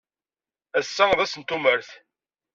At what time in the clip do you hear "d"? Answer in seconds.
1.17-1.19